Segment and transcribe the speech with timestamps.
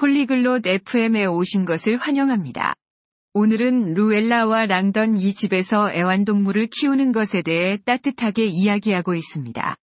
[0.00, 2.72] 폴리글롯 FM에 오신 것을 환영합니다.
[3.34, 9.76] 오늘은 루엘라와 랑던 이 집에서 애완동물을 키우는 것에 대해 따뜻하게 이야기하고 있습니다.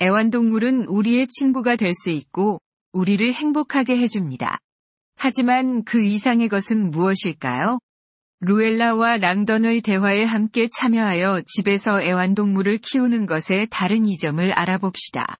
[0.00, 2.60] 애완동물은 우리의 친구가 될 수 있고,
[2.92, 4.58] 우리를 행복하게 해줍니다.
[5.16, 7.80] 하지만 그 이상의 것은 무엇일까요?
[8.42, 15.34] 루엘라와 랑던의 대화에 함께 참여하여 집에서 애완동물을 키우는 것의 다른 이점을 알아봅시다.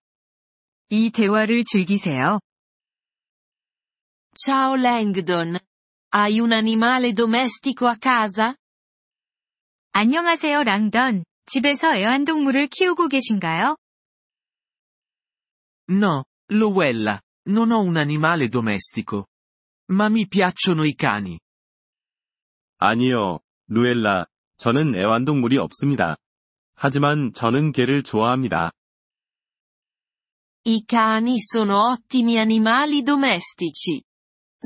[0.88, 2.40] 이 대화를 즐기세요.
[4.38, 5.58] Ciao Langdon.
[6.12, 8.54] Hai un animale domestico a casa?
[9.92, 11.24] 안녕하세요, 랑던.
[11.46, 13.76] 집에서 애완동물을 키우고 계신가요?
[15.88, 19.28] No, Lowella, non ho un animale domestico.
[19.90, 21.38] Ma mi piacciono i cani.
[22.76, 24.26] 아니요, 루엘라,
[24.58, 26.16] 저는 애완동물이 없습니다.
[26.74, 28.72] 하지만 저는 개를 좋아합니다.
[30.66, 34.02] I cani sono ottimi animali domestici.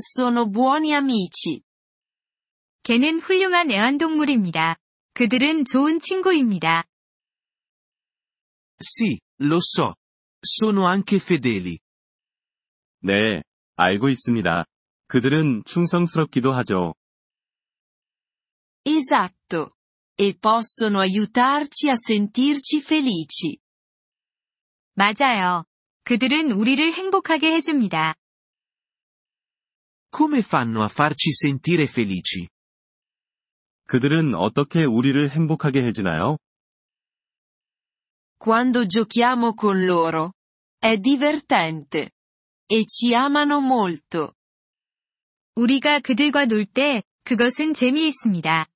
[0.01, 1.61] Sono buoni amici.
[2.83, 4.77] 개는 훌륭한 애완동물입니다.
[5.13, 6.85] 그들은 좋은 친구입니다.
[8.79, 9.93] Sì, lo so.
[10.43, 11.77] Sono anche fedeli.
[13.03, 13.43] 네,
[13.75, 14.65] 알고 있습니다.
[15.07, 16.95] 그들은 충성스럽기도 하죠.
[18.83, 19.75] Esatto.
[20.17, 23.57] E possono aiutarci a sentirci felici.
[24.95, 25.65] 맞아요.
[26.03, 28.15] 그들은 우리를 행복하게 해줍니다.
[30.10, 32.48] Come fanno a farci sentire felici?
[33.88, 36.38] 그들은 어떻게 우리를 행복하게 해주나요?
[38.38, 40.32] Quando giochiamo con loro.
[40.78, 42.10] È divertente.
[42.66, 44.32] E ci amano molto.
[45.54, 48.66] 우리가 그들과 놀 때, 그것은 재미있습니다.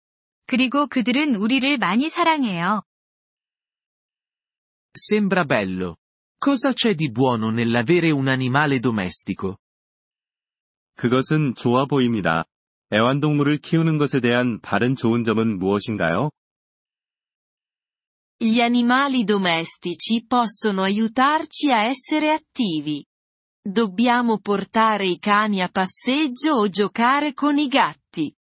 [0.47, 2.83] 그리고 그들은 우리를 많이 사랑해요.
[4.93, 5.97] Sembra bello.
[6.39, 9.59] Cosa c'è di buono nell'avere un animale domestico?
[10.96, 12.46] 그것은 좋아 보입니다.
[12.94, 16.30] 애완동물을 키우는 것에 대한 다른 좋은 점은 무엇인가요?
[18.38, 23.04] Gli animali domestici possono aiutarci a essere attivi.
[23.64, 28.34] Dobbiamo portare i cani a passeggio o giocare con i gatti.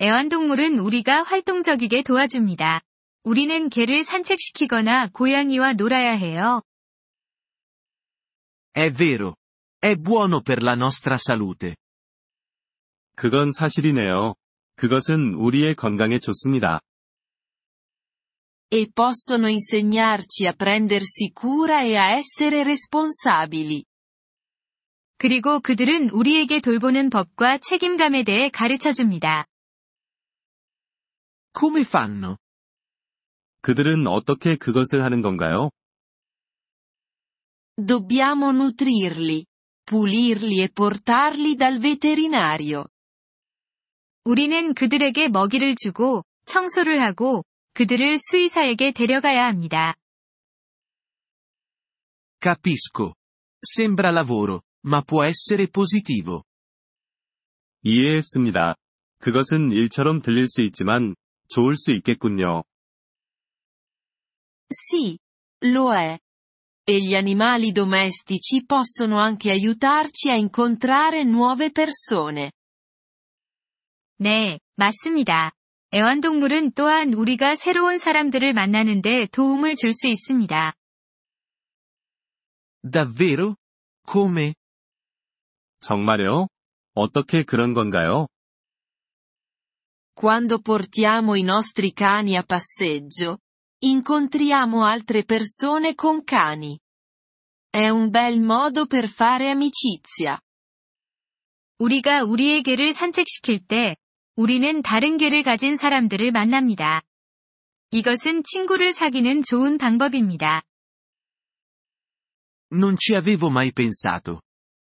[0.00, 2.80] 애완동물은 우리가 활동적이게 도와줍니다.
[3.22, 6.62] 우리는 개를 산책시키거나 고양이와 놀아야 해요.
[8.72, 9.34] È vero.
[9.84, 11.76] È buono per la nostra salute.
[13.16, 14.32] 그건 사실이네요.
[14.76, 16.80] 그것은 우리의 건강에 좋습니다.
[18.70, 23.84] E possono insegnarci a prendersi cura e a essere responsabili.
[25.18, 29.44] 그리고 그들은 우리에게 돌보는 법과 책임감에 대해 가르쳐 줍니다.
[31.54, 32.38] Come fanno?
[33.60, 35.68] 그들은 어떻게 그것을 하는 건가요?
[37.76, 39.44] Dobbiamo nutrirli,
[39.84, 42.86] pulirli e portarli dal veterinario.
[44.24, 49.94] 우리는 그들에게 먹이를 주고, 청소를 하고, 그들을 수의사에게 데려가야 합니다.
[52.40, 53.14] Capisco.
[53.60, 56.42] Sembra lavoro, ma può essere positivo.
[57.82, 58.74] 이해했습니다.
[59.18, 61.14] 그것은 일처럼 들릴 수 있지만,
[61.48, 62.64] 좋을 수 있겠군요.
[64.70, 65.18] Sì,
[65.62, 66.18] lo è.
[66.83, 72.51] E gli animali domestici possono anche aiutarci a incontrare nuove persone.
[74.17, 75.51] 네, 맞습니다.
[75.93, 80.73] 애완동물은 또한 우리가 새로운 사람들을 만나는데 도움을 줄 수 있습니다.
[82.83, 83.55] Davvero?
[84.07, 84.53] Come?
[85.81, 86.47] 정말요?
[86.93, 88.27] 어떻게 그런 건가요?
[90.13, 93.37] Quando portiamo i nostri cani a passeggio,
[93.84, 96.78] incontriamo altre persone con cani.
[97.68, 100.38] È un bel modo per fare amicizia.
[101.78, 103.96] 우리가 우리의 개를 산책시킬 때,
[104.36, 107.02] 우리는 다른 개를 가진 사람들을 만납니다.
[107.90, 110.62] 이것은 친구를 사귀는 좋은 방법입니다.
[112.72, 114.40] Non ci avevo mai pensato.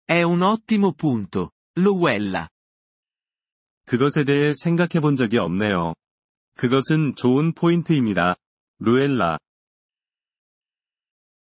[0.07, 2.49] È un ottimo punto, Lowella.
[3.87, 5.95] 그것에 대해 생각해 본 적이 없네요.
[6.57, 8.37] 그것은 좋은 포인트입니다.
[8.80, 9.38] 루엘라.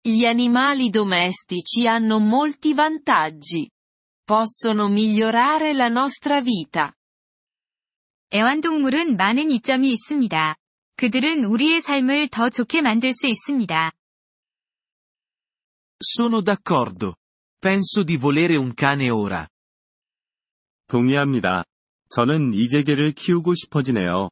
[0.07, 3.69] Gli animali domestici hanno molti vantaggi.
[4.23, 6.93] Possono migliorare la nostra vita.
[8.33, 10.55] 애완동물은 많은 이점이 있습니다.
[10.97, 13.91] 그들은 우리의 삶을 더 좋게 만들 수 있습니다.
[15.99, 17.15] Sono d'accordo.
[17.59, 19.47] Penso di volere un cane ora.
[20.87, 21.63] 동의합니다.
[22.09, 24.29] 저는 이제 개를 키우고 싶어지네요.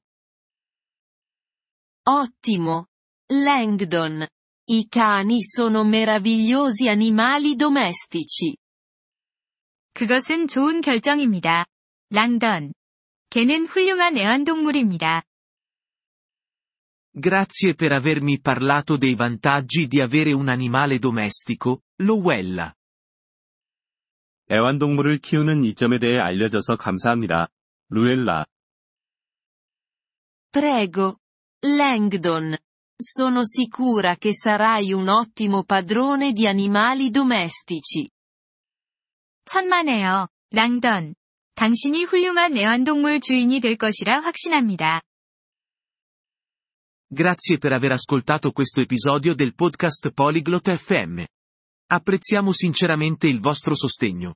[2.06, 2.86] Ottimo.
[3.32, 4.28] Langdon.
[4.66, 8.56] I cani sono meravigliosi animali domestici.
[9.94, 11.66] 그것은 좋은 결정입니다.
[12.10, 12.74] 랑던.
[13.30, 15.24] 개는 훌륭한 애완동물입니다.
[17.16, 22.74] Grazie per avermi parlato dei vantaggi di avere un animale domestico, Lowella.
[24.50, 27.50] 애완동물을 키우는 이점에 대해 알려줘서 감사합니다.
[27.90, 28.46] 루엘라.
[30.52, 31.18] Prego.
[31.64, 32.58] Langdon.
[32.98, 38.10] Sono sicura che sarai un ottimo padrone di animali domestici.
[39.46, 41.16] 천만에요, 랑던.
[41.56, 45.02] 당신이 훌륭한 애완동물 주인이 될 것이라 확신합니다.
[47.14, 51.24] Grazie per aver ascoltato questo episodio del podcast Polyglot FM.
[51.92, 54.36] Apprezziamo sinceramente il vostro sostegno.